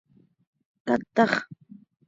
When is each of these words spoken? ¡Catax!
¡Catax! 0.85 1.31